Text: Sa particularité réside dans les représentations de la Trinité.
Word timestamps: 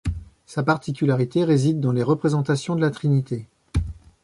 Sa 0.47 0.63
particularité 0.63 1.43
réside 1.43 1.79
dans 1.79 1.91
les 1.91 2.01
représentations 2.01 2.75
de 2.75 2.81
la 2.81 2.89
Trinité. 2.89 3.47